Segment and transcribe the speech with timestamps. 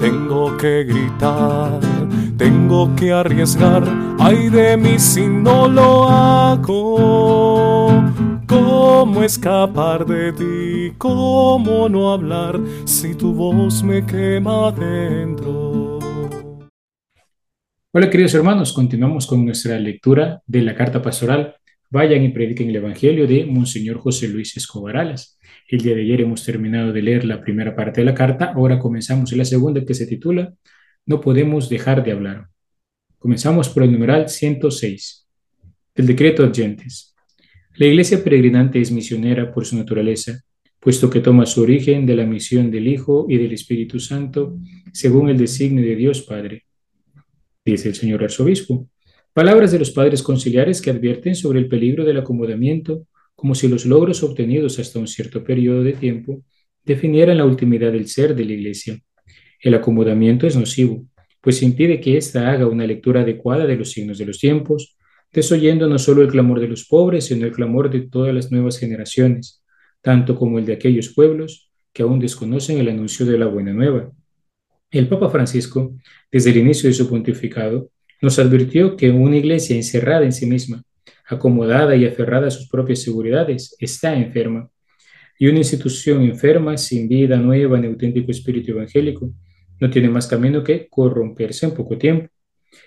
[0.00, 1.78] tengo que gritar,
[2.38, 3.84] tengo que arriesgar,
[4.18, 7.90] ay de mí si no lo hago.
[8.46, 10.94] ¿Cómo escapar de ti?
[10.96, 15.98] ¿Cómo no hablar si tu voz me quema dentro?
[17.92, 21.56] Hola queridos hermanos, continuamos con nuestra lectura de la carta pastoral.
[21.90, 25.39] Vayan y prediquen el Evangelio de Monseñor José Luis Escobar Alas.
[25.70, 28.80] El día de ayer hemos terminado de leer la primera parte de la carta, ahora
[28.80, 30.52] comenzamos en la segunda que se titula
[31.06, 32.48] No podemos dejar de hablar.
[33.18, 35.28] Comenzamos por el numeral 106
[35.94, 37.14] del decreto Agentes.
[37.76, 40.42] La iglesia peregrinante es misionera por su naturaleza,
[40.80, 44.58] puesto que toma su origen de la misión del Hijo y del Espíritu Santo,
[44.92, 46.64] según el designio de Dios Padre
[47.64, 48.88] dice el señor arzobispo.
[49.32, 53.06] Palabras de los padres conciliares que advierten sobre el peligro del acomodamiento,
[53.40, 56.44] como si los logros obtenidos hasta un cierto periodo de tiempo
[56.84, 59.00] definieran la ultimidad del ser de la Iglesia.
[59.62, 61.06] El acomodamiento es nocivo,
[61.40, 64.98] pues impide que ésta haga una lectura adecuada de los signos de los tiempos,
[65.32, 68.78] desoyendo no solo el clamor de los pobres, sino el clamor de todas las nuevas
[68.78, 69.62] generaciones,
[70.02, 74.12] tanto como el de aquellos pueblos que aún desconocen el anuncio de la buena nueva.
[74.90, 75.94] El Papa Francisco,
[76.30, 80.82] desde el inicio de su pontificado, nos advirtió que una iglesia encerrada en sí misma,
[81.30, 84.68] acomodada y aferrada a sus propias seguridades, está enferma.
[85.38, 89.32] Y una institución enferma, sin vida nueva ni auténtico espíritu evangélico,
[89.80, 92.28] no tiene más camino que corromperse en poco tiempo.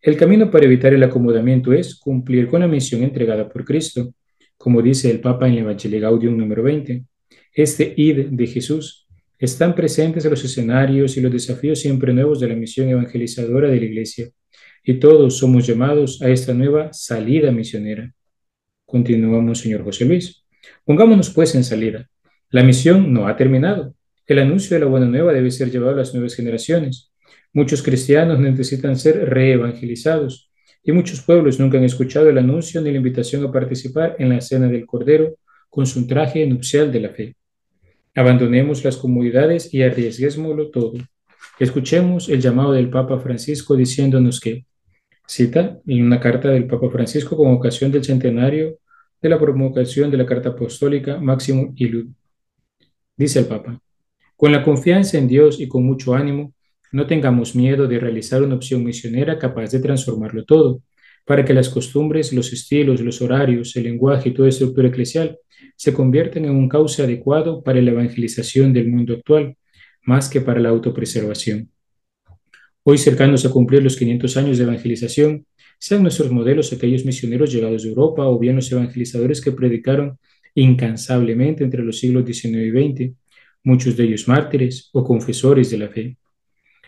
[0.00, 4.14] El camino para evitar el acomodamiento es cumplir con la misión entregada por Cristo,
[4.56, 7.04] como dice el Papa en el Evangelio Gaudium número 20.
[7.52, 9.06] Este id de Jesús
[9.38, 13.78] están presentes en los escenarios y los desafíos siempre nuevos de la misión evangelizadora de
[13.78, 14.28] la Iglesia,
[14.82, 18.12] y todos somos llamados a esta nueva salida misionera.
[18.88, 20.46] Continuamos, señor José Luis.
[20.82, 22.08] Pongámonos pues en salida.
[22.48, 23.94] La misión no ha terminado.
[24.26, 27.12] El anuncio de la buena nueva debe ser llevado a las nuevas generaciones.
[27.52, 30.50] Muchos cristianos necesitan ser reevangelizados
[30.82, 34.40] y muchos pueblos nunca han escuchado el anuncio ni la invitación a participar en la
[34.40, 35.36] cena del Cordero
[35.68, 37.36] con su traje nupcial de la fe.
[38.14, 40.94] Abandonemos las comodidades y arriesguémoslo todo.
[41.58, 44.64] Escuchemos el llamado del Papa Francisco diciéndonos que,
[45.28, 48.78] cita en una carta del Papa Francisco con ocasión del centenario
[49.20, 52.06] de la promulgación de la Carta Apostólica Máximo Ilud.
[53.16, 53.80] Dice el Papa,
[54.36, 56.54] con la confianza en Dios y con mucho ánimo,
[56.92, 60.82] no tengamos miedo de realizar una opción misionera capaz de transformarlo todo,
[61.26, 65.38] para que las costumbres, los estilos, los horarios, el lenguaje y toda estructura eclesial
[65.76, 69.56] se convierten en un cauce adecuado para la evangelización del mundo actual,
[70.04, 71.70] más que para la autopreservación.
[72.90, 75.44] Hoy, cercanos a cumplir los 500 años de evangelización,
[75.78, 80.18] sean nuestros modelos aquellos misioneros llegados de Europa o bien los evangelizadores que predicaron
[80.54, 83.14] incansablemente entre los siglos XIX y XX,
[83.62, 86.16] muchos de ellos mártires o confesores de la fe.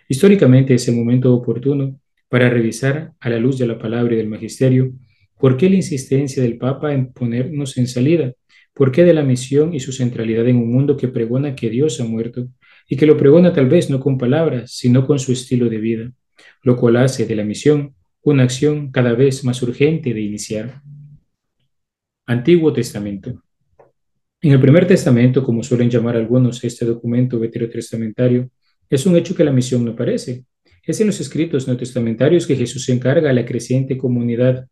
[0.08, 2.00] Históricamente es el momento oportuno
[2.30, 4.94] para revisar a la luz de la palabra y del magisterio
[5.38, 8.32] por qué la insistencia del Papa en ponernos en salida
[8.72, 12.00] ¿Por qué de la misión y su centralidad en un mundo que pregona que Dios
[12.00, 12.48] ha muerto
[12.92, 16.12] y que lo pregona tal vez no con palabras, sino con su estilo de vida,
[16.64, 20.82] lo cual hace de la misión una acción cada vez más urgente de iniciar?
[22.26, 23.44] Antiguo Testamento.
[24.42, 28.50] En el primer testamento, como suelen llamar algunos este documento veterotestamentario,
[28.88, 30.44] es un hecho que la misión no aparece.
[30.82, 34.66] Es en los escritos no testamentarios que Jesús encarga a la creciente comunidad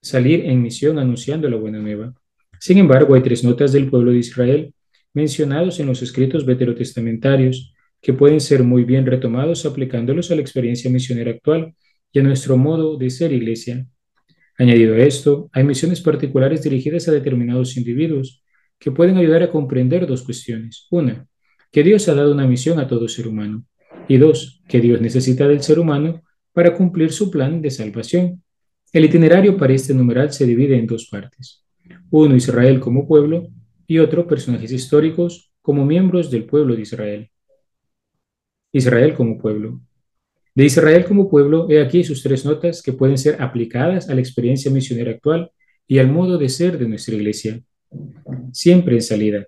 [0.00, 2.14] salir en misión anunciando la buena nueva.
[2.58, 4.72] Sin embargo, hay tres notas del pueblo de Israel
[5.18, 10.90] mencionados en los escritos veterotestamentarios que pueden ser muy bien retomados aplicándolos a la experiencia
[10.90, 11.74] misionera actual
[12.12, 13.86] y a nuestro modo de ser iglesia.
[14.56, 18.42] Añadido a esto, hay misiones particulares dirigidas a determinados individuos
[18.78, 20.86] que pueden ayudar a comprender dos cuestiones.
[20.90, 21.26] Una,
[21.72, 23.64] que Dios ha dado una misión a todo ser humano.
[24.06, 28.42] Y dos, que Dios necesita del ser humano para cumplir su plan de salvación.
[28.92, 31.64] El itinerario para este numeral se divide en dos partes
[32.10, 33.48] uno Israel como pueblo
[33.88, 37.30] y otro personajes históricos como miembros del pueblo de Israel.
[38.70, 39.80] Israel como pueblo.
[40.54, 44.20] De Israel como pueblo, he aquí sus tres notas que pueden ser aplicadas a la
[44.20, 45.50] experiencia misionera actual
[45.86, 47.62] y al modo de ser de nuestra iglesia.
[48.52, 49.46] Siempre en salida.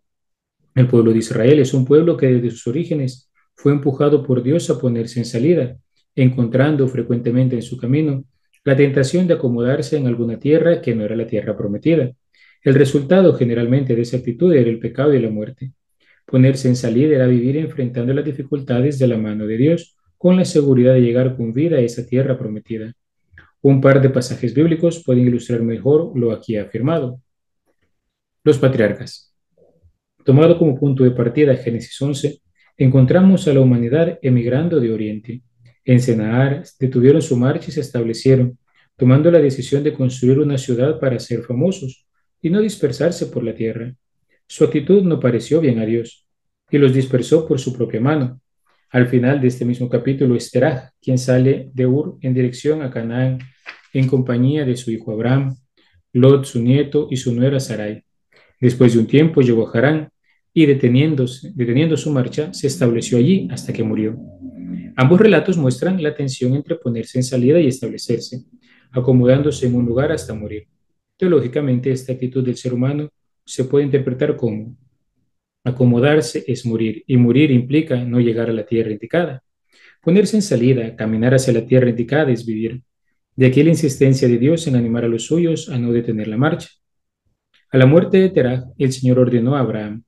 [0.74, 4.70] El pueblo de Israel es un pueblo que desde sus orígenes fue empujado por Dios
[4.70, 5.76] a ponerse en salida,
[6.14, 8.24] encontrando frecuentemente en su camino
[8.64, 12.12] la tentación de acomodarse en alguna tierra que no era la tierra prometida
[12.62, 15.72] el resultado generalmente de esa actitud era el pecado y la muerte.
[16.26, 20.44] Ponerse en salida era vivir enfrentando las dificultades de la mano de Dios con la
[20.44, 22.92] seguridad de llegar con vida a esa tierra prometida.
[23.62, 27.20] Un par de pasajes bíblicos pueden ilustrar mejor lo aquí afirmado.
[28.44, 29.34] Los patriarcas.
[30.24, 32.42] Tomado como punto de partida Génesis 11,
[32.76, 35.42] encontramos a la humanidad emigrando de Oriente.
[35.84, 38.58] En Senahar detuvieron su marcha y se establecieron,
[38.96, 42.06] tomando la decisión de construir una ciudad para ser famosos
[42.42, 43.94] y no dispersarse por la tierra.
[44.46, 46.26] Su actitud no pareció bien a Dios
[46.70, 48.40] y los dispersó por su propia mano.
[48.90, 50.50] Al final de este mismo capítulo es
[51.00, 53.38] quien sale de Ur en dirección a Canaán
[53.92, 55.56] en compañía de su hijo Abraham,
[56.12, 58.02] Lot, su nieto, y su nuera Sarai.
[58.60, 60.10] Después de un tiempo llegó a Harán
[60.52, 64.18] y deteniéndose, deteniendo su marcha, se estableció allí hasta que murió.
[64.96, 68.44] Ambos relatos muestran la tensión entre ponerse en salida y establecerse,
[68.90, 70.66] acomodándose en un lugar hasta morir.
[71.20, 73.10] Teológicamente, esta actitud del ser humano
[73.44, 74.74] se puede interpretar como
[75.62, 79.42] acomodarse es morir y morir implica no llegar a la tierra indicada.
[80.02, 82.80] Ponerse en salida, caminar hacia la tierra indicada es vivir.
[83.36, 86.38] De aquí la insistencia de Dios en animar a los suyos a no detener la
[86.38, 86.70] marcha.
[87.70, 90.02] A la muerte de Terah, el Señor ordenó a Abraham,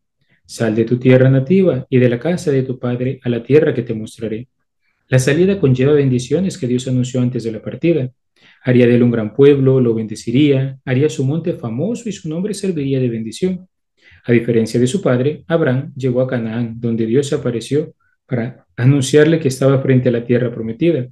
[0.46, 3.74] Sal de tu tierra nativa y de la casa de tu padre a la tierra
[3.74, 4.48] que te mostraré.
[5.08, 8.10] La salida conlleva bendiciones que Dios anunció antes de la partida.
[8.64, 12.54] Haría de él un gran pueblo, lo bendeciría, haría su monte famoso y su nombre
[12.54, 13.68] serviría de bendición.
[14.24, 17.94] A diferencia de su padre, Abraham llegó a Canaán, donde Dios apareció
[18.26, 21.08] para anunciarle que estaba frente a la tierra prometida,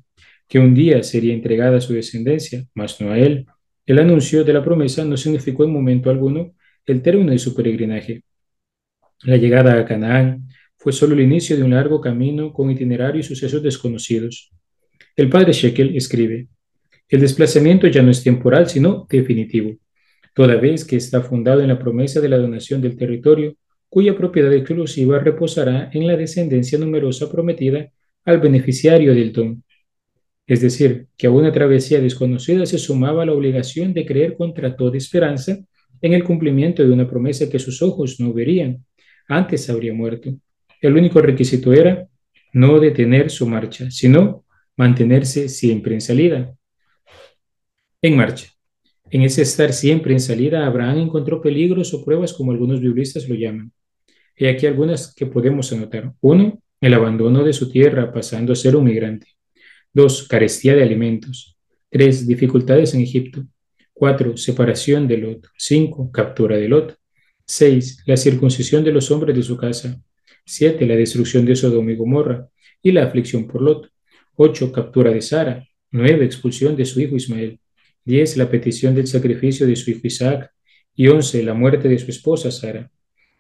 [0.47, 3.47] que un día sería entregada a su descendencia, mas no a él.
[3.85, 6.55] El anuncio de la promesa no significó en momento alguno
[6.87, 8.23] el término de su peregrinaje.
[9.23, 13.25] La llegada a Canaán fue solo el inicio de un largo camino con itinerario y
[13.25, 14.51] sucesos desconocidos.
[15.15, 16.49] El padre Shekel escribe,
[17.11, 19.77] el desplazamiento ya no es temporal, sino definitivo,
[20.35, 23.57] toda vez que está fundado en la promesa de la donación del territorio,
[23.89, 27.91] cuya propiedad exclusiva reposará en la descendencia numerosa prometida
[28.25, 29.65] al beneficiario del don.
[30.47, 34.97] Es decir, que a una travesía desconocida se sumaba la obligación de creer contra toda
[34.97, 35.59] esperanza
[36.01, 38.85] en el cumplimiento de una promesa que sus ojos no verían
[39.29, 40.35] antes habría muerto.
[40.81, 42.09] El único requisito era
[42.53, 44.45] no detener su marcha, sino
[44.77, 46.55] mantenerse siempre en salida.
[48.03, 48.49] En marcha.
[49.11, 53.35] En ese estar siempre en salida, Abraham encontró peligros o pruebas como algunos biblistas lo
[53.35, 53.73] llaman.
[54.37, 56.15] Y aquí algunas que podemos anotar.
[56.21, 59.27] Uno, el abandono de su tierra pasando a ser un migrante.
[59.93, 61.59] Dos, carestía de alimentos.
[61.91, 63.45] Tres, dificultades en Egipto.
[63.93, 65.49] Cuatro, separación de Lot.
[65.59, 66.97] Cinco, captura de Lot.
[67.45, 68.05] 6.
[68.07, 70.01] La circuncisión de los hombres de su casa.
[70.47, 70.87] 7.
[70.87, 72.49] La destrucción de Sodoma y Gomorra
[72.83, 73.91] y la aflicción por Lot.
[74.37, 74.73] 8.
[74.73, 75.67] Captura de Sara.
[75.91, 76.25] 9.
[76.25, 77.61] Expulsión de su hijo Ismael.
[78.05, 78.37] 10.
[78.37, 80.51] La petición del sacrificio de su hijo Isaac.
[80.95, 81.43] Y 11.
[81.43, 82.91] La muerte de su esposa Sara.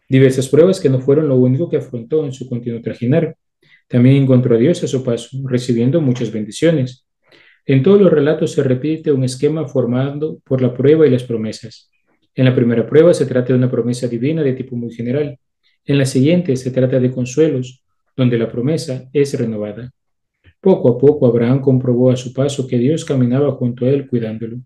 [0.09, 3.37] Diversas pruebas que no fueron lo único que afrontó en su continuo trajinar.
[3.89, 7.07] También encontró a Dios a su paso, recibiendo muchas bendiciones.
[7.67, 11.91] En todos los relatos se repite un esquema formado por la prueba y las promesas.
[12.35, 15.39] En la primera prueba se trata de una promesa divina de tipo muy general.
[15.85, 17.85] En la siguiente se trata de consuelos,
[18.17, 19.93] donde la promesa es renovada.
[20.61, 24.59] Poco a poco Abraham comprobó a su paso que Dios caminaba junto a él cuidándolo.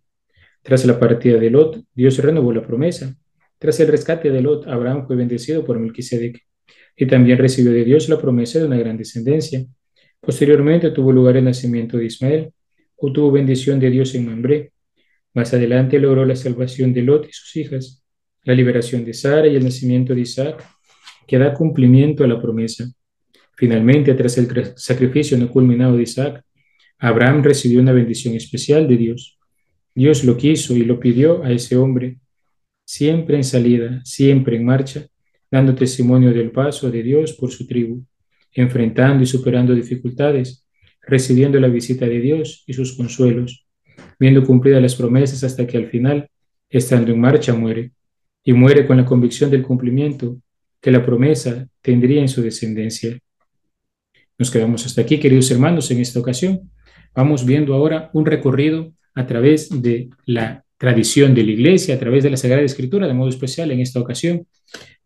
[0.62, 3.16] Tras la partida de Lot, Dios renovó la promesa.
[3.58, 6.40] Tras el rescate de Lot, Abraham fue bendecido por Melquisedec
[6.96, 9.64] y también recibió de Dios la promesa de una gran descendencia.
[10.20, 12.52] Posteriormente tuvo lugar el nacimiento de Ismael,
[12.96, 14.72] obtuvo bendición de Dios en Mambré,
[15.34, 18.04] más adelante logró la salvación de Lot y sus hijas,
[18.44, 20.64] la liberación de Sara y el nacimiento de Isaac,
[21.26, 22.84] que da cumplimiento a la promesa.
[23.56, 26.44] Finalmente, tras el sacrificio no culminado de Isaac,
[26.98, 29.38] Abraham recibió una bendición especial de Dios.
[29.94, 32.18] Dios lo quiso y lo pidió a ese hombre,
[32.84, 35.06] siempre en salida, siempre en marcha,
[35.50, 38.04] dando testimonio del paso de Dios por su tribu,
[38.52, 40.66] enfrentando y superando dificultades,
[41.02, 43.66] recibiendo la visita de Dios y sus consuelos,
[44.18, 46.28] viendo cumplidas las promesas hasta que al final,
[46.68, 47.92] estando en marcha, muere,
[48.42, 50.38] y muere con la convicción del cumplimiento
[50.80, 53.18] que la promesa tendría en su descendencia.
[54.38, 56.70] Nos quedamos hasta aquí, queridos hermanos, en esta ocasión.
[57.14, 62.24] Vamos viendo ahora un recorrido a través de la tradición de la Iglesia, a través
[62.24, 64.46] de la Sagrada Escritura, de modo especial en esta ocasión,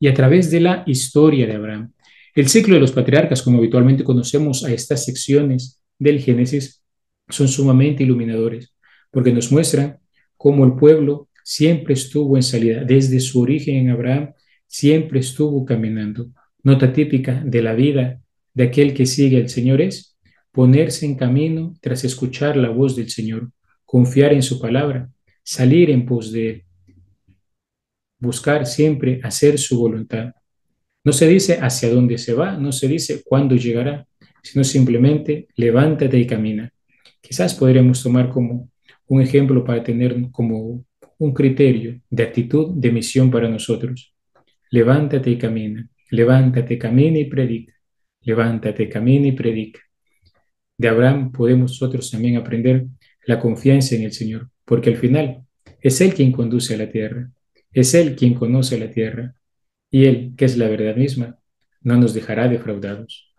[0.00, 1.92] y a través de la historia de Abraham.
[2.34, 6.82] El ciclo de los patriarcas, como habitualmente conocemos a estas secciones del Génesis,
[7.28, 8.72] son sumamente iluminadores
[9.10, 9.98] porque nos muestra
[10.36, 14.32] cómo el pueblo siempre estuvo en salida, desde su origen en Abraham,
[14.66, 16.28] siempre estuvo caminando.
[16.62, 18.20] Nota típica de la vida
[18.58, 20.18] de aquel que sigue al Señor es
[20.50, 23.52] ponerse en camino tras escuchar la voz del Señor,
[23.84, 25.08] confiar en su palabra,
[25.44, 26.64] salir en pos de Él,
[28.18, 30.32] buscar siempre hacer su voluntad.
[31.04, 34.08] No se dice hacia dónde se va, no se dice cuándo llegará,
[34.42, 36.72] sino simplemente levántate y camina.
[37.20, 38.68] Quizás podríamos tomar como
[39.06, 40.84] un ejemplo para tener como
[41.16, 44.12] un criterio de actitud de misión para nosotros.
[44.70, 47.77] Levántate y camina, levántate, camina y predica,
[48.28, 49.80] levántate, camina y predica.
[50.76, 52.86] De Abraham podemos nosotros también aprender
[53.26, 55.44] la confianza en el Señor, porque al final
[55.80, 57.30] es Él quien conduce a la tierra,
[57.72, 59.34] es Él quien conoce la tierra,
[59.90, 61.38] y Él, que es la verdad misma,
[61.80, 63.34] no nos dejará defraudados.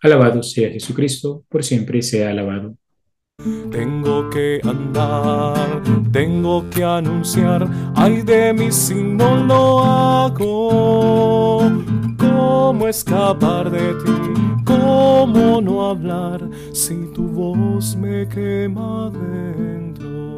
[0.00, 2.76] Alabado sea Jesucristo, por siempre sea alabado.
[3.72, 11.62] Tengo que andar, tengo que anunciar, ay de mí si no lo hago.
[12.18, 14.62] ¿Cómo escapar de ti?
[14.64, 20.31] ¿Cómo no hablar si tu voz me quema dentro?